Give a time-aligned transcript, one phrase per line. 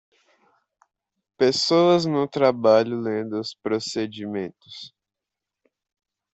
[1.37, 4.95] Pessoas no trabalho lendo os procedimentos.